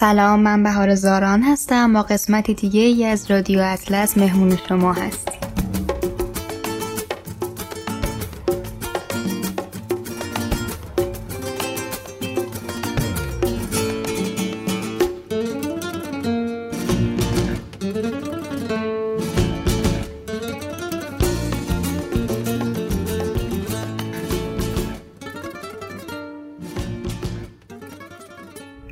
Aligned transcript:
سلام 0.00 0.40
من 0.40 0.62
بهار 0.62 0.94
زاران 0.94 1.42
هستم 1.42 1.92
با 1.92 2.02
قسمت 2.02 2.50
دیگه 2.50 2.80
ای 2.80 3.04
از 3.04 3.30
رادیو 3.30 3.60
اطلس 3.60 4.18
مهمون 4.18 4.58
شما 4.68 4.92
هستیم. 4.92 5.49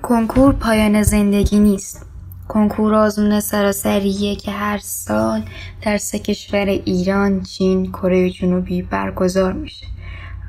کنکور 0.08 0.52
پایان 0.52 1.02
زندگی 1.02 1.58
نیست. 1.58 2.06
کنکور 2.48 2.94
آزمون 2.94 3.40
سراسریه 3.40 4.36
که 4.36 4.50
هر 4.50 4.78
سال 4.78 5.42
در 5.82 5.96
سه 5.96 6.18
کشور 6.18 6.66
ایران، 6.66 7.42
چین، 7.42 7.92
کره 7.92 8.30
جنوبی 8.30 8.82
برگزار 8.82 9.52
میشه. 9.52 9.86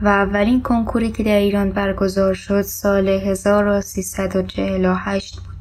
و 0.01 0.07
اولین 0.07 0.61
کنکوری 0.61 1.11
که 1.11 1.23
در 1.23 1.35
ایران 1.35 1.71
برگزار 1.71 2.33
شد 2.33 2.61
سال 2.61 3.07
1348 3.07 5.35
بود 5.35 5.55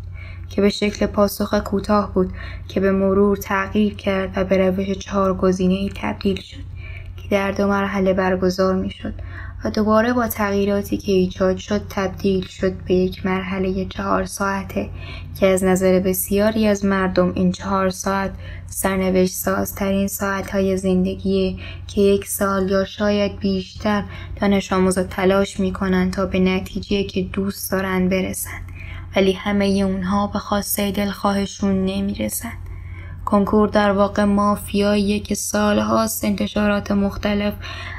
که 0.49 0.61
به 0.61 0.71
شکل 0.71 1.07
پاسخ 1.07 1.55
کوتاه 1.55 2.15
بود 2.15 2.33
که 2.69 2.81
به 2.81 2.93
مرور 2.93 3.37
تغییر 3.37 3.95
کرد 3.95 4.33
و 4.37 4.45
به 4.45 4.57
روش 4.57 4.91
چهار 4.91 5.35
گزینه 5.35 5.89
تبدیل 6.03 6.41
شد 6.41 6.65
که 7.17 7.29
در 7.31 7.53
دو 7.53 7.67
مرحله 7.67 8.13
برگزار 8.13 8.75
می‌شد. 8.75 9.15
و 9.65 9.71
دوباره 9.71 10.13
با 10.13 10.29
تغییراتی 10.29 10.97
که 10.97 11.13
ایجاد 11.13 11.57
شد 11.57 11.83
تبدیل 11.91 12.47
شد 12.47 12.73
به 12.73 12.95
یک 12.95 13.27
مرحله 13.27 13.85
چهار 13.85 14.25
ساعته 14.25 14.91
که 15.41 15.47
از 15.47 15.65
نظر 15.65 16.01
بسیاری 16.01 16.67
از 16.67 16.85
مردم 16.85 17.33
این 17.35 17.53
چهار 17.53 17.91
ساعت 17.91 18.31
سرنوشت 18.67 19.35
سازترین 19.35 20.09
ساعت 20.09 20.51
های 20.51 20.77
زندگی 20.77 21.59
که 21.87 22.01
یک 22.01 22.29
سال 22.29 22.71
یا 22.71 22.85
شاید 22.85 23.39
بیشتر 23.39 24.05
دانش 24.41 24.73
آموزا 24.73 25.03
تلاش 25.03 25.61
می‌کنند 25.61 26.13
تا 26.13 26.27
به 26.27 26.39
نتیجه 26.39 27.05
که 27.05 27.23
دوست 27.23 27.71
دارند 27.71 28.11
برسند 28.11 28.63
ولی 29.17 29.33
همه 29.33 29.65
اونها 29.65 30.27
به 30.27 30.39
خواسته 30.39 30.91
دلخواهشون 30.91 31.85
نمی‌رسند 31.85 32.68
کنکور 33.29 33.69
در 33.69 33.93
واقع 33.93 34.25
مافیاییه 34.25 35.21
که 35.21 35.35
سالهاست 35.35 36.25
انتشارات 36.25 36.91
مختلف 36.91 37.55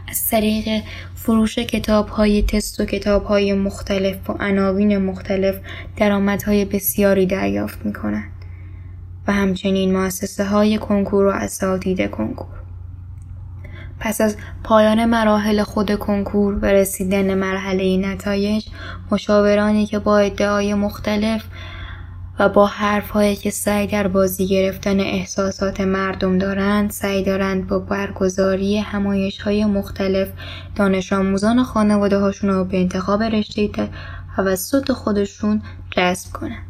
از 0.09 0.27
طریق 0.27 0.83
فروش 1.15 1.59
کتاب 1.59 2.07
های 2.07 2.41
تست 2.41 2.79
و 2.79 2.85
کتاب 2.85 3.23
های 3.23 3.53
مختلف 3.53 4.29
و 4.29 4.33
عناوین 4.39 4.97
مختلف 4.97 5.55
درآمدهای 5.97 6.65
بسیاری 6.65 7.25
دریافت 7.25 7.85
می 7.85 7.93
کنند 7.93 8.31
و 9.27 9.31
همچنین 9.31 9.97
مؤسسه 9.97 10.45
های 10.45 10.77
کنکور 10.77 11.25
و 11.25 11.29
اساتید 11.29 12.11
کنکور. 12.11 12.59
پس 13.99 14.21
از 14.21 14.37
پایان 14.63 15.05
مراحل 15.05 15.63
خود 15.63 15.95
کنکور 15.95 16.59
و 16.61 16.65
رسیدن 16.65 17.33
مرحله 17.33 17.97
نتایج 17.97 18.65
مشاورانی 19.11 19.85
که 19.85 19.99
با 19.99 20.17
ادعای 20.17 20.73
مختلف 20.73 21.43
و 22.39 22.49
با 22.49 22.65
حرفهایی 22.65 23.35
که 23.35 23.49
سعی 23.49 23.87
در 23.87 24.07
بازی 24.07 24.47
گرفتن 24.47 24.99
احساسات 24.99 25.81
مردم 25.81 26.37
دارند 26.37 26.91
سعی 26.91 27.23
دارند 27.23 27.67
با 27.67 27.79
برگزاری 27.79 28.77
همایش 28.77 29.41
های 29.41 29.65
مختلف 29.65 30.27
دانش 30.75 31.13
آموزان 31.13 31.59
و 31.59 31.63
خانواده 31.63 32.17
هاشون 32.17 32.49
رو 32.49 32.65
به 32.65 32.77
انتخاب 32.77 33.23
رشته 33.23 33.69
توسط 34.35 34.91
خودشون 34.91 35.61
جذب 35.91 36.31
کنند. 36.33 36.65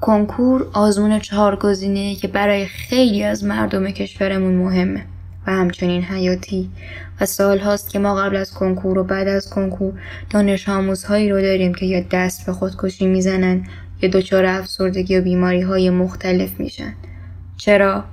کنکور 0.00 0.66
آزمون 0.72 1.18
چهار 1.18 1.56
گزینه 1.56 2.14
که 2.14 2.28
برای 2.28 2.66
خیلی 2.66 3.24
از 3.24 3.44
مردم 3.44 3.90
کشورمون 3.90 4.54
مهمه 4.54 5.04
و 5.46 5.50
همچنین 5.52 6.02
حیاتی 6.02 6.70
و 7.20 7.26
سال 7.26 7.58
هاست 7.58 7.90
که 7.90 7.98
ما 7.98 8.14
قبل 8.14 8.36
از 8.36 8.54
کنکور 8.54 8.98
و 8.98 9.04
بعد 9.04 9.28
از 9.28 9.50
کنکور 9.50 9.92
دانش 10.30 10.68
آموزهایی 10.68 11.30
رو 11.30 11.40
داریم 11.42 11.74
که 11.74 11.86
یا 11.86 12.04
دست 12.10 12.46
به 12.46 12.52
خودکشی 12.52 13.06
می‌زنن 13.06 13.64
یا 14.02 14.08
دچار 14.08 14.44
افسردگی 14.44 15.18
و 15.18 15.22
بیماری 15.22 15.60
های 15.60 15.90
مختلف 15.90 16.60
میشن. 16.60 16.94
چرا؟ 17.56 18.04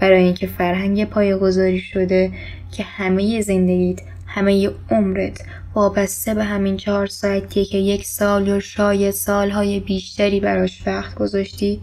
برای 0.00 0.22
اینکه 0.22 0.46
فرهنگ 0.46 1.04
پایه‌گذاری 1.04 1.80
شده 1.80 2.32
که 2.72 2.82
همه 2.82 3.40
زندگیت 3.40 4.00
همه 4.26 4.70
عمرت 4.90 5.40
وابسته 5.74 6.34
به 6.34 6.44
همین 6.44 6.76
چهار 6.76 7.06
ساعتیه 7.06 7.64
که 7.64 7.78
یک 7.78 8.06
سال 8.06 8.48
یا 8.48 8.60
شاید 8.60 9.10
سالهای 9.10 9.80
بیشتری 9.80 10.40
براش 10.40 10.82
وقت 10.86 11.14
گذاشتی 11.14 11.80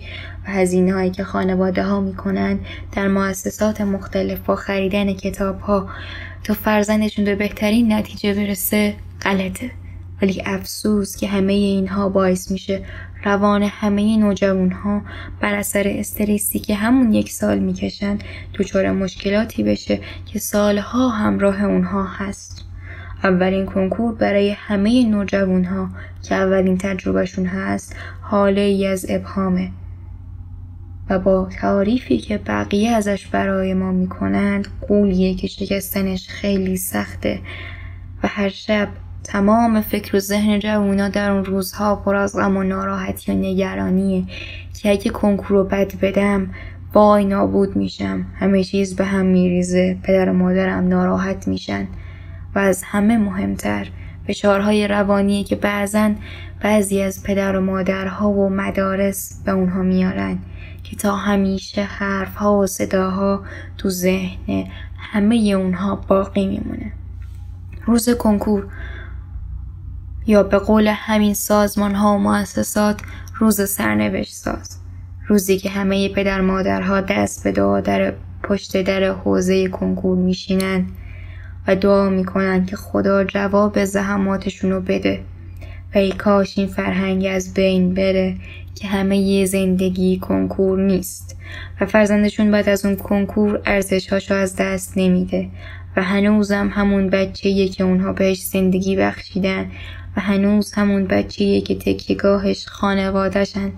و 0.47 0.51
هزینه 0.51 0.93
هایی 0.93 1.11
که 1.11 1.23
خانواده 1.23 1.83
ها 1.83 2.01
می‌کنن 2.01 2.59
در 2.91 3.07
مؤسسات 3.07 3.81
مختلف 3.81 4.39
با 4.39 4.55
خریدن 4.55 5.13
کتاب 5.13 5.59
ها 5.59 5.89
تا 6.43 6.53
فرزندشون 6.53 7.25
به 7.25 7.35
بهترین 7.35 7.93
نتیجه 7.93 8.33
برسه 8.33 8.93
غلطه. 9.21 9.71
ولی 10.21 10.41
افسوس 10.45 11.17
که 11.17 11.27
همه 11.27 11.53
اینها 11.53 12.09
باعث 12.09 12.51
میشه 12.51 12.81
روان 13.25 13.63
همه 13.63 14.17
نوجوان 14.17 14.71
ها 14.71 15.01
بر 15.41 15.53
اثر 15.53 15.83
استرسی 15.87 16.59
که 16.59 16.75
همون 16.75 17.13
یک 17.13 17.31
سال 17.31 17.59
می‌کشن 17.59 18.17
دچار 18.53 18.91
مشکلاتی 18.91 19.63
بشه 19.63 19.99
که 20.25 20.39
سالها 20.39 21.09
همراه 21.09 21.63
اونها 21.63 22.03
هست. 22.03 22.65
اولین 23.23 23.65
کنکور 23.65 24.15
برای 24.15 24.49
همه 24.49 25.05
نوجوان 25.09 25.63
ها 25.63 25.89
که 26.23 26.35
اولین 26.35 26.77
تجربهشون 26.77 27.45
هست 27.45 27.95
حاله 28.21 28.61
ای 28.61 28.87
از 28.87 29.05
ابهامه. 29.09 29.71
و 31.09 31.19
با 31.19 31.49
تعریفی 31.61 32.17
که 32.17 32.37
بقیه 32.37 32.91
ازش 32.91 33.27
برای 33.27 33.73
ما 33.73 33.91
می‌کنند 33.91 34.67
قولیه 34.87 35.35
که 35.35 35.47
شکستنش 35.47 36.27
خیلی 36.27 36.77
سخته. 36.77 37.39
و 38.23 38.27
هر 38.27 38.49
شب 38.49 38.87
تمام 39.27 39.81
فکر 39.81 40.15
و 40.15 40.19
ذهن 40.19 40.59
جوونا 40.59 41.09
در 41.09 41.31
اون 41.31 41.45
روزها 41.45 41.95
پر 41.95 42.15
از 42.15 42.35
غم 42.35 42.57
و 42.57 42.63
ناراحتی 42.63 43.31
و 43.31 43.35
نگرانیه 43.35 44.23
که 44.81 44.91
اگه 44.91 45.11
کنکور 45.11 45.47
رو 45.47 45.63
بد 45.63 45.99
بدم 46.01 46.49
وای 46.93 47.25
نابود 47.25 47.75
میشم. 47.75 48.25
همه 48.35 48.63
چیز 48.63 48.95
به 48.95 49.05
هم 49.05 49.25
میریزه. 49.25 49.97
پدر 50.03 50.29
و 50.29 50.33
مادرم 50.33 50.87
ناراحت 50.87 51.47
میشن. 51.47 51.87
و 52.55 52.59
از 52.59 52.83
همه 52.83 53.17
مهمتر 53.17 53.87
فشارهای 54.27 54.87
روانی 54.87 55.43
که 55.43 55.55
بعضا 55.55 56.11
بعضی 56.61 57.01
از 57.01 57.23
پدر 57.23 57.55
و 57.55 57.61
مادرها 57.61 58.29
و 58.29 58.49
مدارس 58.49 59.41
به 59.45 59.51
اونها 59.51 59.81
میارن 59.81 60.39
که 60.83 60.95
تا 60.95 61.15
همیشه 61.15 61.83
حرفها 61.83 62.57
و 62.57 62.67
صداها 62.67 63.43
تو 63.77 63.89
ذهن 63.89 64.65
همه 64.97 65.35
اونها 65.35 65.95
باقی 65.95 66.47
میمونه. 66.47 66.91
روز 67.85 68.09
کنکور 68.09 68.67
یا 70.27 70.43
به 70.43 70.57
قول 70.57 70.87
همین 70.87 71.33
سازمان 71.33 71.95
ها 71.95 72.15
و 72.15 72.17
مؤسسات 72.17 73.01
روز 73.39 73.69
سرنوشت 73.69 74.33
ساز. 74.33 74.79
روزی 75.27 75.57
که 75.57 75.69
همه 75.69 76.09
پدر 76.09 76.41
مادرها 76.41 77.01
دست 77.01 77.43
به 77.43 77.51
دعا 77.51 77.81
در 77.81 78.13
پشت 78.43 78.81
در 78.81 79.03
حوزه 79.03 79.67
کنکور 79.67 80.17
میشینن 80.17 80.85
و 81.67 81.75
دعا 81.75 82.09
می‌کنن 82.09 82.65
که 82.65 82.75
خدا 82.75 83.23
جواب 83.23 83.85
زحماتشون 83.85 84.71
رو 84.71 84.81
بده. 84.81 85.19
و 85.95 85.97
ای 85.97 86.11
کاش 86.11 86.57
این 86.57 86.67
فرهنگ 86.67 87.25
از 87.25 87.53
بین 87.53 87.93
بره 87.93 88.35
که 88.75 88.87
همه 88.87 89.17
یه 89.17 89.45
زندگی 89.45 90.19
کنکور 90.19 90.79
نیست 90.79 91.37
و 91.81 91.85
فرزندشون 91.85 92.51
بعد 92.51 92.69
از 92.69 92.85
اون 92.85 92.95
کنکور 92.95 93.61
ارزشهاشو 93.65 94.33
از 94.33 94.55
دست 94.55 94.93
نمیده. 94.97 95.49
و 95.97 96.03
هنوزم 96.03 96.69
همون 96.73 97.09
بچه 97.09 97.67
که 97.67 97.83
اونها 97.83 98.13
بهش 98.13 98.41
زندگی 98.41 98.95
بخشیدن 98.95 99.71
و 100.17 100.21
هنوز 100.21 100.73
همون 100.73 101.05
بچه‌ایه 101.05 101.61
که 101.61 101.75
تکیگاهش 101.75 102.67
خانوادهشن 102.67 103.71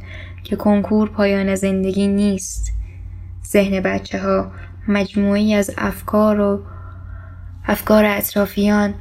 که 0.43 0.55
کنکور 0.55 1.09
پایان 1.09 1.55
زندگی 1.55 2.07
نیست. 2.07 2.73
ذهن 3.45 3.79
بچه 3.79 4.19
ها 4.19 4.51
مجموعی 4.87 5.53
از 5.53 5.71
افکار 5.77 6.39
و 6.39 6.59
افکار 7.65 8.05
اطرافیان 8.05 8.93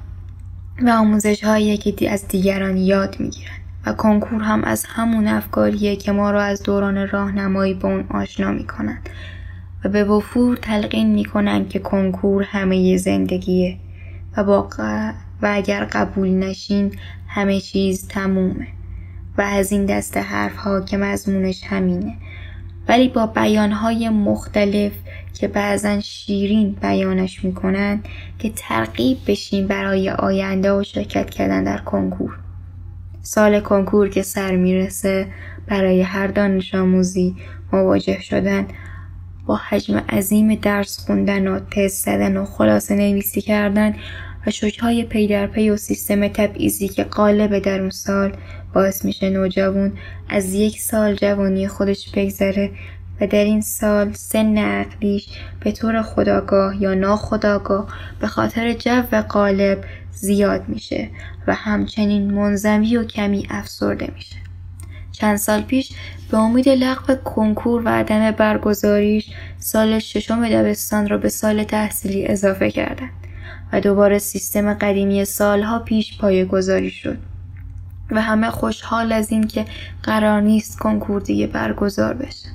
و 0.82 0.90
آموزش 0.90 1.44
هایی 1.44 1.76
که 1.76 2.10
از 2.10 2.28
دیگران 2.28 2.76
یاد 2.76 3.16
می‌گیرن 3.20 3.58
و 3.86 3.92
کنکور 3.92 4.42
هم 4.42 4.64
از 4.64 4.84
همون 4.88 5.28
افکاریه 5.28 5.96
که 5.96 6.12
ما 6.12 6.30
را 6.30 6.42
از 6.42 6.62
دوران 6.62 7.08
راهنمایی 7.08 7.74
به 7.74 7.86
اون 7.86 8.04
آشنا 8.10 8.52
می‌کنند 8.52 9.08
و 9.84 9.88
به 9.88 10.04
وفور 10.04 10.56
تلقین 10.56 11.14
می‌کنند 11.14 11.68
که 11.68 11.78
کنکور 11.78 12.42
همه 12.42 12.96
زندگیه 12.96 13.76
و, 14.36 14.44
با 14.44 14.68
و 15.42 15.50
اگر 15.52 15.84
قبول 15.84 16.28
نشین 16.28 16.92
همه 17.36 17.60
چیز 17.60 18.08
تمومه 18.08 18.66
و 19.38 19.42
از 19.42 19.72
این 19.72 19.86
دست 19.86 20.16
حرف 20.16 20.56
ها 20.56 20.80
که 20.80 20.96
مضمونش 20.96 21.64
همینه. 21.64 22.14
ولی 22.88 23.08
با 23.08 23.26
بیانهای 23.26 24.08
مختلف 24.08 24.92
که 25.34 25.48
بعضا 25.48 26.00
شیرین 26.00 26.76
بیانش 26.82 27.44
می‌کنن 27.44 28.00
که 28.38 28.52
ترغیب 28.56 29.18
بشین 29.26 29.66
برای 29.66 30.10
آینده 30.10 30.72
و 30.72 30.82
شرکت 30.82 31.30
کردن 31.30 31.64
در 31.64 31.78
کنکور. 31.78 32.38
سال 33.22 33.60
کنکور 33.60 34.08
که 34.08 34.22
سر 34.22 34.56
می‌رسه 34.56 35.26
برای 35.66 36.02
هر 36.02 36.26
دانش 36.26 36.74
آموزی 36.74 37.36
مواجه 37.72 38.20
شدن 38.20 38.66
با 39.46 39.56
حجم 39.56 39.96
عظیم 39.96 40.54
درس 40.54 40.98
خوندن 41.06 41.48
و 41.48 41.60
تست 41.70 42.04
زدن 42.04 42.36
و 42.36 42.44
خلاصه 42.44 42.94
نویسی 42.94 43.40
کردن 43.40 43.94
و 44.46 44.50
شوکهای 44.50 45.04
پی 45.04 45.26
در 45.26 45.46
پی 45.46 45.70
و 45.70 45.76
سیستم 45.76 46.28
تبعیضی 46.28 46.88
که 46.88 47.04
قالب 47.04 47.58
در 47.58 47.80
اون 47.80 47.90
سال 47.90 48.32
باعث 48.74 49.04
میشه 49.04 49.30
نوجوان 49.30 49.92
از 50.28 50.54
یک 50.54 50.80
سال 50.80 51.14
جوانی 51.14 51.68
خودش 51.68 52.10
بگذره 52.10 52.70
و 53.20 53.26
در 53.26 53.44
این 53.44 53.60
سال 53.60 54.12
سن 54.12 54.58
عقلیش 54.58 55.28
به 55.60 55.72
طور 55.72 56.02
خداگاه 56.02 56.82
یا 56.82 56.94
ناخداگاه 56.94 57.86
به 58.20 58.26
خاطر 58.26 58.72
جو 58.72 59.22
قالب 59.28 59.84
زیاد 60.12 60.68
میشه 60.68 61.08
و 61.46 61.54
همچنین 61.54 62.30
منزوی 62.30 62.96
و 62.96 63.04
کمی 63.04 63.46
افسرده 63.50 64.08
میشه. 64.14 64.36
چند 65.12 65.36
سال 65.36 65.62
پیش 65.62 65.92
به 66.30 66.38
امید 66.38 66.68
لغو 66.68 67.14
کنکور 67.14 67.82
و 67.84 67.88
عدم 67.88 68.30
برگزاریش 68.30 69.30
سال 69.58 69.98
ششم 69.98 70.48
دبستان 70.48 71.08
را 71.08 71.18
به 71.18 71.28
سال 71.28 71.64
تحصیلی 71.64 72.26
اضافه 72.26 72.70
کردند 72.70 73.25
و 73.72 73.80
دوباره 73.80 74.18
سیستم 74.18 74.74
قدیمی 74.74 75.24
سالها 75.24 75.78
پیش 75.78 76.18
پایه 76.18 76.44
گذاری 76.44 76.90
شد. 76.90 77.18
و 78.10 78.22
همه 78.22 78.50
خوشحال 78.50 79.12
از 79.12 79.32
اینکه 79.32 79.64
قرار 80.02 80.40
نیست 80.40 80.78
کنکور 80.78 81.20
دیگه 81.20 81.46
برگزار 81.46 82.14
بشه. 82.14 82.48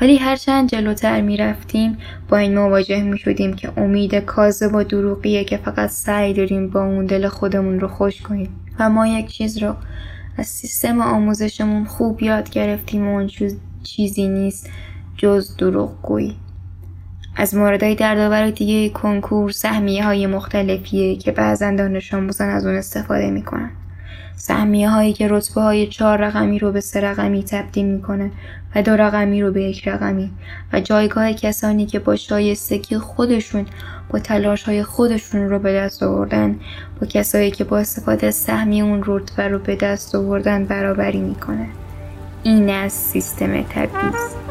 ولی 0.00 0.16
هرچند 0.16 0.68
جلوتر 0.68 1.20
می 1.20 1.36
رفتیم 1.36 1.98
با 2.28 2.36
این 2.36 2.58
مواجه 2.58 3.02
می 3.02 3.18
شدیم 3.18 3.54
که 3.54 3.72
امید 3.76 4.14
کاذب 4.14 4.74
و 4.74 4.82
دروغیه 4.84 5.44
که 5.44 5.56
فقط 5.56 5.90
سعی 5.90 6.34
داریم 6.34 6.70
با 6.70 6.84
اون 6.84 7.06
دل 7.06 7.28
خودمون 7.28 7.80
رو 7.80 7.88
خوش 7.88 8.22
کنیم. 8.22 8.48
و 8.78 8.90
ما 8.90 9.06
یک 9.06 9.26
چیز 9.26 9.62
رو 9.62 9.74
از 10.36 10.46
سیستم 10.46 11.00
آموزشمون 11.00 11.84
خوب 11.84 12.22
یاد 12.22 12.50
گرفتیم 12.50 13.08
و 13.08 13.10
اون 13.10 13.30
چیزی 13.82 14.28
نیست 14.28 14.70
جز 15.16 15.56
دروغ 15.56 16.02
گویی 16.02 16.36
از 17.36 17.54
موردهای 17.54 17.94
دردآور 17.94 18.50
دیگه 18.50 18.88
کنکور 18.88 19.50
سهمیه 19.50 20.04
های 20.04 20.26
مختلفیه 20.26 21.16
که 21.16 21.32
بعضا 21.32 21.70
دانش 21.70 22.14
آموزان 22.14 22.48
از 22.48 22.66
اون 22.66 22.74
استفاده 22.74 23.30
می‌کنن. 23.30 23.70
سهمیه 24.36 24.90
هایی 24.90 25.12
که 25.12 25.28
رتبه 25.28 25.60
های 25.60 25.86
چهار 25.86 26.18
رقمی 26.18 26.58
رو 26.58 26.72
به 26.72 26.80
سه 26.80 27.00
رقمی 27.00 27.42
تبدیل 27.42 27.86
می‌کنه 27.86 28.30
و 28.74 28.82
دو 28.82 28.96
رقمی 28.96 29.42
رو 29.42 29.52
به 29.52 29.62
یک 29.62 29.88
رقمی 29.88 30.30
و 30.72 30.80
جایگاه 30.80 31.32
کسانی 31.32 31.86
که 31.86 31.98
با 31.98 32.16
شایستگی 32.16 32.98
خودشون 32.98 33.66
با 34.10 34.18
تلاش 34.18 34.62
های 34.62 34.82
خودشون 34.82 35.48
رو 35.48 35.58
به 35.58 35.72
دست 35.72 36.02
آوردن 36.02 36.60
با 37.00 37.06
کسایی 37.06 37.50
که 37.50 37.64
با 37.64 37.78
استفاده 37.78 38.30
سهمی 38.30 38.82
اون 38.82 39.02
رتبه 39.06 39.48
رو 39.48 39.58
به 39.58 39.76
دست 39.76 40.14
آوردن 40.14 40.64
برابری 40.64 41.20
می‌کنه. 41.20 41.68
این 42.42 42.70
از 42.70 42.92
سیستم 42.92 43.62
تبعیض. 43.62 44.41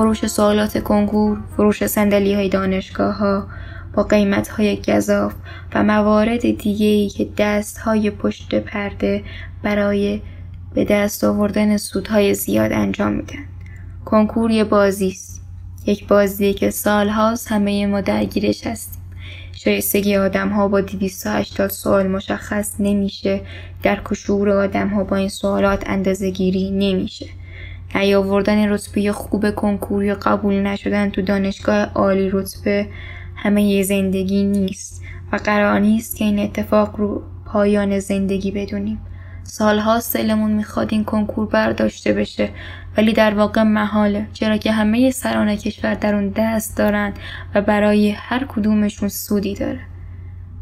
فروش 0.00 0.26
سوالات 0.26 0.82
کنکور، 0.84 1.38
فروش 1.56 1.86
سندلی 1.86 2.34
های 2.34 2.48
دانشگاه 2.48 3.14
ها 3.14 3.46
با 3.94 4.02
قیمت 4.02 4.48
های 4.48 4.76
گذاف 4.76 5.34
و 5.74 5.82
موارد 5.82 6.40
دیگه 6.40 6.86
ای 6.86 7.08
که 7.08 7.28
دست 7.38 7.78
های 7.78 8.10
پشت 8.10 8.54
پرده 8.54 9.24
برای 9.62 10.20
به 10.74 10.84
دست 10.84 11.24
آوردن 11.24 11.76
سودهای 11.76 12.34
زیاد 12.34 12.72
انجام 12.72 13.12
میدن. 13.12 13.44
کنکور 14.04 14.50
یه 14.50 14.64
بازی 14.64 15.08
است. 15.08 15.42
یک 15.86 16.06
بازی 16.06 16.54
که 16.54 16.70
سالهاست 16.70 17.52
همه 17.52 17.86
ما 17.86 18.00
درگیرش 18.00 18.66
هستیم. 18.66 19.02
شایستگی 19.52 20.16
آدم 20.16 20.48
ها 20.48 20.68
با 20.68 20.80
280 20.80 21.70
سوال 21.70 22.06
مشخص 22.06 22.74
نمیشه 22.78 23.40
در 23.82 24.00
کشور 24.04 24.48
آدم 24.48 24.88
ها 24.88 25.04
با 25.04 25.16
این 25.16 25.28
سوالات 25.28 25.82
اندازه 25.86 26.30
گیری 26.30 26.70
نمیشه 26.70 27.26
نیاوردن 27.94 28.72
رتبه 28.72 29.12
خوب 29.12 29.54
کنکور 29.54 30.04
یا 30.04 30.14
قبول 30.14 30.54
نشدن 30.54 31.10
تو 31.10 31.22
دانشگاه 31.22 31.92
عالی 31.94 32.30
رتبه 32.30 32.86
همه 33.36 33.82
زندگی 33.82 34.44
نیست 34.44 35.02
و 35.32 35.36
قرار 35.36 35.80
نیست 35.80 36.16
که 36.16 36.24
این 36.24 36.38
اتفاق 36.38 36.96
رو 36.96 37.22
پایان 37.46 37.98
زندگی 37.98 38.50
بدونیم. 38.50 39.00
سالها 39.42 40.00
سلمون 40.00 40.50
می‌خواد 40.50 40.88
این 40.92 41.04
کنکور 41.04 41.46
برداشته 41.46 42.12
بشه 42.12 42.48
ولی 42.96 43.12
در 43.12 43.34
واقع 43.34 43.62
محاله. 43.62 44.26
چرا 44.32 44.56
که 44.56 44.72
همه 44.72 45.10
سران 45.10 45.56
کشور 45.56 45.94
در 45.94 46.14
اون 46.14 46.28
دست 46.28 46.76
دارند 46.76 47.18
و 47.54 47.62
برای 47.62 48.10
هر 48.10 48.44
کدومشون 48.48 49.08
سودی 49.08 49.54
داره. 49.54 49.80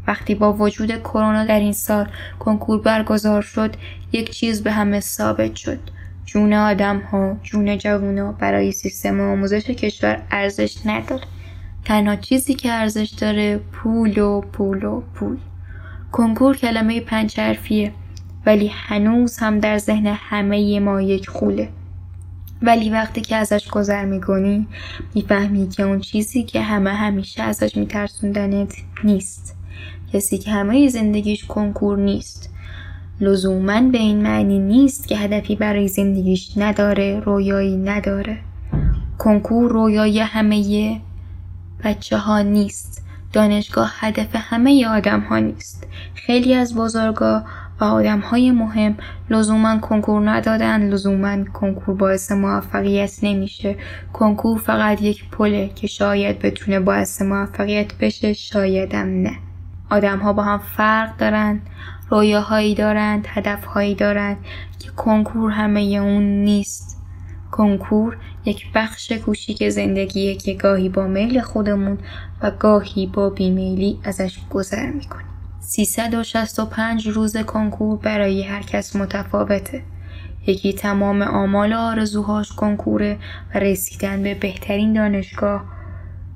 وقتی 0.07 0.35
با 0.35 0.53
وجود 0.53 0.99
کرونا 0.99 1.45
در 1.45 1.59
این 1.59 1.73
سال 1.73 2.07
کنکور 2.39 2.81
برگزار 2.81 3.41
شد 3.41 3.75
یک 4.11 4.29
چیز 4.29 4.63
به 4.63 4.71
همه 4.71 4.99
ثابت 4.99 5.55
شد. 5.55 5.79
جون 6.31 6.53
آدم 6.53 6.99
ها 6.99 7.37
جون 7.43 7.77
جوونا 7.77 8.31
برای 8.31 8.71
سیستم 8.71 9.21
آموزش 9.21 9.69
کشور 9.69 10.21
ارزش 10.31 10.77
نداره. 10.85 11.23
تنها 11.85 12.15
چیزی 12.15 12.53
که 12.53 12.71
ارزش 12.71 13.09
داره 13.09 13.57
پول 13.57 14.17
و 14.17 14.41
پول 14.41 14.83
و 14.83 15.01
پول. 15.15 15.37
کنکور 16.11 16.57
کلمه 16.57 16.99
پنج 16.99 17.39
حرفیه 17.39 17.91
ولی 18.45 18.71
هنوز 18.73 19.37
هم 19.37 19.59
در 19.59 19.77
ذهن 19.77 20.07
همه 20.07 20.79
ما 20.79 21.01
یک 21.01 21.29
خوله 21.29 21.69
ولی 22.61 22.89
وقتی 22.89 23.21
که 23.21 23.35
ازش 23.35 23.69
گذر 23.69 24.05
می‌کنی 24.05 24.67
می‌فهمی 25.15 25.69
که 25.69 25.83
اون 25.83 25.99
چیزی 25.99 26.43
که 26.43 26.61
همه 26.61 26.93
همیشه 26.93 27.43
ازش 27.43 27.77
میترسوندنت 27.77 28.73
نیست. 29.03 29.55
کسی 30.13 30.37
که 30.37 30.51
همه 30.51 30.87
زندگیش 30.87 31.45
کنکور 31.45 31.97
نیست. 31.97 32.53
لزوما 33.21 33.81
به 33.81 33.97
این 33.97 34.21
معنی 34.21 34.59
نیست 34.59 35.07
که 35.07 35.17
هدفی 35.17 35.55
برای 35.55 35.87
زندگیش 35.87 36.57
نداره 36.57 37.19
رویایی 37.19 37.77
نداره. 37.77 38.37
کنکور 39.17 39.71
رویای 39.71 40.19
همه 40.19 41.01
بچه 41.83 42.17
ها 42.17 42.41
نیست. 42.41 43.05
دانشگاه 43.33 43.91
هدف 43.99 44.29
همه 44.33 44.87
آدم 44.87 45.19
ها 45.19 45.39
نیست. 45.39 45.87
خیلی 46.15 46.53
از 46.53 46.75
بزرگا 46.75 47.43
و 47.79 47.83
آدم 47.83 48.19
های 48.19 48.51
مهم 48.51 48.97
لزوما 49.29 49.77
کنکور 49.77 50.29
ندادن 50.29 50.89
لزوما 50.89 51.43
کنکور 51.43 51.95
باعث 51.95 52.31
موفقیت 52.31 53.19
نمیشه. 53.23 53.75
کنکور 54.13 54.57
فقط 54.57 55.01
یک 55.01 55.29
پله 55.29 55.69
که 55.75 55.87
شاید 55.87 56.39
بتونه 56.39 56.79
باعث 56.79 57.21
موفقیت 57.21 57.93
بشه 57.93 58.33
شایدم 58.33 59.07
نه. 59.07 59.31
آدم 59.89 60.19
ها 60.19 60.33
با 60.33 60.43
هم 60.43 60.57
فرق 60.77 61.17
دارن. 61.17 61.61
رویاهایی 62.09 62.75
دارند 62.75 63.27
هدفهایی 63.29 63.95
دارند 63.95 64.37
که 64.79 64.89
کنکور 64.89 65.51
همه 65.51 65.81
اون 65.81 66.23
نیست. 66.23 67.01
کنکور 67.51 68.17
یک 68.45 68.65
بخش 68.75 69.11
کوچیک 69.11 69.69
زندگیه 69.69 70.35
که 70.35 70.53
گاهی 70.53 70.89
با 70.89 71.07
میل 71.07 71.41
خودمون 71.41 71.97
و 72.41 72.51
گاهی 72.51 73.07
با 73.07 73.29
بیمیلی 73.29 73.99
ازش 74.03 74.39
گذر 74.49 74.91
می‌کنیم. 74.91 75.25
365 75.59 77.07
روز 77.07 77.37
کنکور 77.37 77.97
برای 77.97 78.43
هر 78.43 78.61
کس 78.61 78.95
متفاوته. 78.95 79.83
یکی 80.47 80.73
تمام 80.73 81.21
آمال 81.21 81.73
آرزوهاش 81.73 82.51
کنکوره 82.51 83.17
و 83.55 83.59
رسیدن 83.59 84.23
به 84.23 84.35
بهترین 84.35 84.93
دانشگاه. 84.93 85.63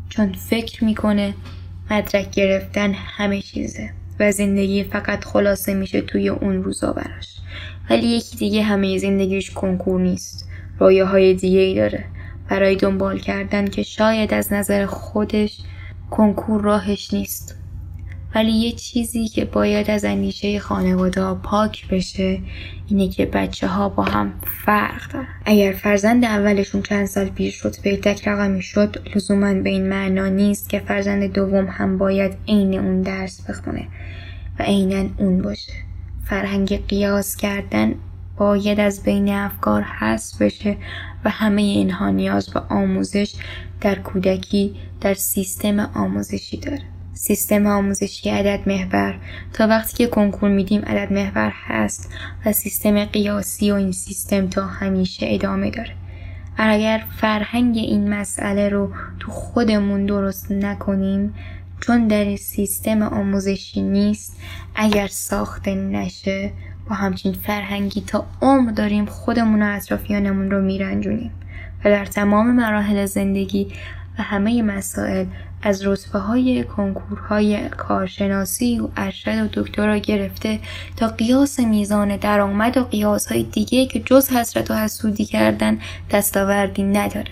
چون 0.10 0.34
فکر 0.34 0.84
می‌کنه 0.84 1.34
مدرک 1.92 2.32
گرفتن 2.32 2.94
همه 2.94 3.42
چیزه. 3.42 3.94
و 4.20 4.32
زندگی 4.32 4.84
فقط 4.84 5.26
خلاصه 5.26 5.74
میشه 5.74 6.02
توی 6.02 6.30
اون 6.30 6.64
روزا 6.64 6.94
براش 6.94 7.38
ولی 7.90 8.08
یکی 8.08 8.38
دیگه 8.38 8.64
همه 8.64 8.98
زندگیش 8.98 9.52
کنکور 9.52 10.02
نیست. 10.02 10.50
های 10.80 11.34
دیگه 11.34 11.60
ای 11.60 11.76
داره. 11.76 12.06
برای 12.50 12.76
دنبال 12.76 13.20
کردن 13.20 13.68
که 13.68 13.84
شاید 13.84 14.34
از 14.34 14.54
نظر 14.54 14.86
خودش 14.86 15.58
کنکور 16.10 16.62
راهش 16.62 17.14
نیست. 17.14 17.63
ولی 18.36 18.52
یه 18.52 18.72
چیزی 18.72 19.28
که 19.28 19.46
باید 19.46 19.92
از 19.92 20.06
اندیشه 20.06 20.60
خانواده 20.60 21.34
پاک 21.34 21.88
بشه 21.88 22.40
اینه 22.88 23.10
که 23.10 23.26
بچه 23.26 23.68
ها 23.68 23.90
با 23.90 24.04
هم 24.04 24.34
فرق 24.66 25.12
دارن. 25.12 25.28
اگر 25.46 25.72
فرزند 25.72 26.26
اولشون 26.26 26.82
چند 26.82 27.06
سال 27.06 27.30
پیش 27.30 27.66
رتبه 27.66 27.98
تک 27.98 28.28
رقمی 28.28 28.62
شد 28.62 28.98
لزوما 29.16 29.54
به 29.54 29.70
این 29.70 29.90
معنا 29.90 30.28
نیست 30.28 30.70
که 30.70 30.80
فرزند 30.80 31.34
دوم 31.34 31.66
هم 31.66 31.98
باید 31.98 32.38
عین 32.48 32.80
اون 32.80 33.02
درس 33.02 33.50
بخونه 33.50 33.88
و 34.60 34.64
عینا 34.64 35.10
اون 35.18 35.42
باشه. 35.42 35.74
فرهنگ 36.26 36.88
قیاس 36.88 37.36
کردن 37.36 37.96
باید 38.38 38.80
از 38.80 39.04
بین 39.04 39.30
افکار 39.30 39.82
حذف 39.82 40.42
بشه 40.42 40.78
و 41.26 41.30
همه 41.30 41.62
اینها 41.62 42.10
نیاز 42.10 42.50
به 42.50 42.60
آموزش 42.60 43.36
در 43.82 43.96
کودکی 43.96 44.76
در 45.02 45.14
سیستم 45.14 45.80
آموزشی 45.80 46.58
داره. 46.58 46.93
سیستم 47.14 47.68
آموزشی 47.68 48.30
عدد 48.30 48.60
محور. 48.70 49.16
تا 49.54 49.68
وقتی 49.68 49.98
که 49.98 50.08
کنکور 50.08 50.50
میدیم 50.50 50.82
عدد 50.82 51.14
محور 51.14 51.54
هست 51.56 52.10
و 52.46 52.52
سیستم 52.52 53.06
قیاسی 53.06 53.72
و 53.72 53.76
این 53.76 53.92
سیستم 53.92 54.48
تا 54.48 54.66
همیشه 54.66 55.26
ادامه 55.30 55.70
داره. 55.70 55.96
اگر 56.58 57.04
فرهنگ 57.18 57.78
این 57.78 58.10
مسئله 58.14 58.70
رو 58.70 58.92
تو 59.20 59.32
خودمون 59.32 60.06
درست 60.06 60.52
نکنیم 60.52 61.34
چون 61.80 62.08
در 62.08 62.36
سیستم 62.36 63.02
آموزشی 63.02 63.82
نیست 63.82 64.38
اگر 64.76 65.08
ساخته 65.08 65.76
نشه 65.76 66.52
با 66.90 66.96
همچین 66.96 67.34
فرهنگی 67.34 68.02
تا 68.02 68.26
عمر 68.42 68.72
داریم 68.72 69.06
خودمون 69.06 69.64
و 69.64 69.76
اطرافیانمون 69.76 70.52
رو 70.52 70.62
میرنجونیم. 70.62 71.32
و 71.86 71.90
در 71.90 72.06
تمام 72.06 72.56
مراحل 72.56 73.06
زندگی 73.06 73.68
و 74.20 74.22
همه 74.22 74.62
مسائل 74.62 75.26
از 75.64 75.88
رتبه 75.88 76.20
های 76.20 76.64
کنکورهای 76.64 77.70
کارشناسی 77.70 78.80
و 78.80 78.88
ارشد 78.98 79.44
و 79.44 79.62
دکترا 79.62 79.98
گرفته 79.98 80.60
تا 80.98 81.08
قیاس 81.08 81.60
میزان 81.60 82.18
درآمد 82.18 82.78
و 82.78 82.84
قیاس 82.84 83.32
های 83.32 83.44
دیگه 83.44 83.86
که 83.86 84.00
جز 84.00 84.30
حسرت 84.30 84.72
و 84.72 84.74
حسودی 84.74 85.26
کردن 85.26 85.80
دستاوردی 86.12 86.84
نداره 86.84 87.32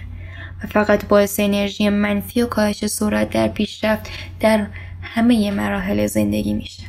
و 0.63 0.67
فقط 0.67 1.05
باعث 1.05 1.39
انرژی 1.39 1.89
منفی 1.89 2.41
و 2.41 2.45
کاهش 2.45 2.85
سرعت 2.85 3.29
در 3.29 3.47
پیشرفت 3.47 4.09
در 4.39 4.67
همه 5.01 5.51
مراحل 5.51 6.07
زندگی 6.07 6.53
میشه. 6.53 6.83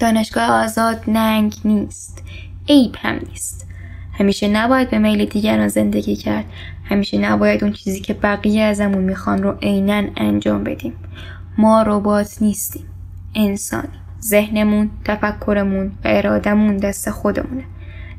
دانشگاه 0.00 0.64
آزاد 0.64 1.02
ننگ 1.06 1.54
نیست 1.64 2.22
عیب 2.68 2.96
هم 2.98 3.20
نیست. 3.30 3.66
همیشه 4.18 4.48
نباید 4.48 4.90
به 4.90 4.98
میل 4.98 5.24
دیگران 5.24 5.68
زندگی 5.68 6.16
کرد. 6.16 6.44
همیشه 6.84 7.18
نباید 7.18 7.64
اون 7.64 7.72
چیزی 7.72 8.00
که 8.00 8.14
بقیه 8.14 8.62
ازمون 8.62 9.04
می‌خوان 9.04 9.42
رو 9.42 9.58
عینا 9.62 10.02
انجام 10.16 10.64
بدیم. 10.64 10.92
ما 11.58 11.82
ربات 11.82 12.42
نیستیم. 12.42 12.84
انسانی 13.34 13.88
ذهنمون 14.22 14.90
تفکرمون 15.04 15.86
و 15.86 15.90
ارادمون 16.04 16.76
دست 16.76 17.10
خودمونه. 17.10 17.64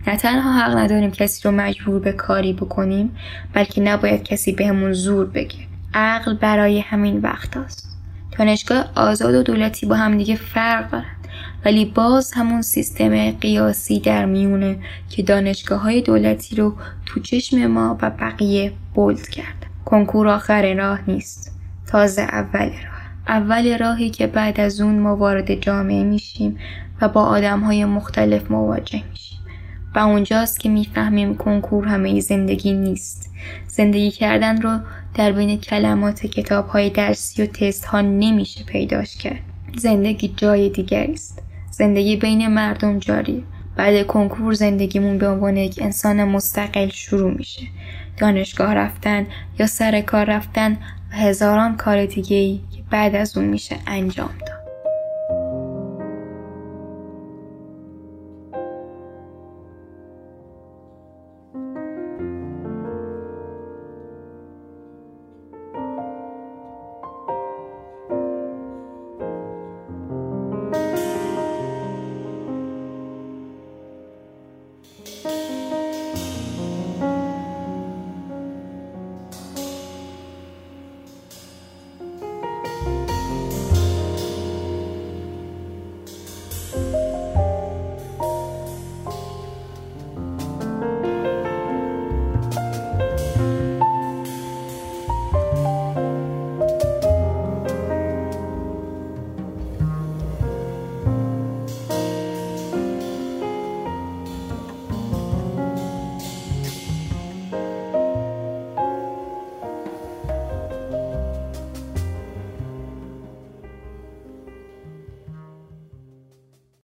نه 0.08 0.18
تنها 0.18 0.52
حق 0.52 0.78
نداریم 0.78 1.12
کسی 1.12 1.42
رو 1.44 1.52
مجبور 1.52 2.00
به 2.00 2.12
کاری 2.12 2.54
بکنیم 2.54 3.16
بلکه 3.54 3.82
نباید 3.82 4.24
کسی 4.24 4.52
بهمون 4.52 4.94
زور 4.94 5.26
بگه. 5.26 5.58
عقل 5.94 6.34
برای 6.34 6.80
همین 6.80 7.20
وقت 7.20 7.58
هست. 7.58 7.98
دانشگاه 8.38 8.92
آزاد 8.96 9.36
و 9.36 9.44
دولتی 9.44 9.86
با 9.86 9.96
همدیگه 9.96 10.36
فرق 10.36 10.92
دارن 10.92 11.06
ولی 11.66 11.86
باز 11.86 12.32
همون 12.32 12.62
سیستم 12.62 13.32
قیاسی 13.32 14.00
در 14.00 14.26
میونه 14.26 14.78
که 15.10 15.24
دانشگاه 15.24 15.82
های 15.82 16.02
دولتی 16.02 16.56
رو 16.56 16.76
تو 17.06 17.20
چشم 17.20 17.68
ما 17.68 17.98
و 18.02 18.10
بقیه 18.10 18.72
بولد 18.94 19.28
کرد. 19.28 19.66
کنکور 19.86 20.28
آخر 20.28 20.74
راه 20.74 21.00
نیست. 21.08 21.52
تازه 21.88 22.22
اول 22.22 22.66
راه. 22.70 22.96
اول 23.28 23.78
راهی 23.78 24.10
که 24.10 24.28
بعد 24.28 24.60
از 24.60 24.82
اون 24.82 25.00
ما 25.00 25.16
وارد 25.16 25.56
جامعه 25.56 26.04
میشیم 26.04 26.58
و 27.02 27.10
با 27.10 27.22
آدم 27.22 27.60
های 27.60 27.86
مختلف 27.86 28.52
مواجه 28.52 29.04
میشیم. 29.10 29.40
و 29.96 30.00
اونجاست 30.00 30.60
که 30.60 30.70
می‌فهمیم 30.70 31.36
کنکور 31.36 31.88
همه 31.88 32.20
زندگی 32.20 32.74
نیست. 32.74 33.32
زندگی 33.68 34.12
کردن 34.12 34.62
رو 34.62 34.80
در 35.14 35.32
بین 35.32 35.58
کلمات 35.58 36.26
کتاب 36.26 36.68
های 36.68 36.90
درسی 36.90 37.44
و 37.44 37.46
تست 37.46 37.86
ها 37.86 38.02
نمیشه 38.02 38.64
پیداش 38.64 39.18
کرد. 39.18 39.42
زندگی 39.78 40.34
جای 40.38 40.70
دیگری 40.70 41.14
است. 41.14 41.45
زندگی 41.78 42.16
بین 42.16 42.48
مردم 42.48 43.00
جاری. 43.00 43.44
بعد 43.76 44.08
کنکور 44.08 44.54
زندگیمون 44.54 45.18
به 45.18 45.28
عنوان 45.28 45.58
یک 45.58 45.80
انسان 45.82 46.24
مستقل 46.24 46.90
شروع 46.90 47.32
میشه. 47.32 47.62
دانشگاه 48.18 48.74
رفتن 48.74 49.28
یا 49.60 49.68
سر 49.68 50.02
کار 50.02 50.26
رفتن 50.26 50.78
و 51.12 51.16
هزاران 51.16 51.78
کار 51.78 52.06
دیگه 52.06 52.38
ای 52.38 52.60
که 52.72 52.84
بعد 52.92 53.16
از 53.16 53.38
اون 53.38 53.46
میشه 53.46 53.76
انجام 53.88 54.30
داد. 54.48 54.55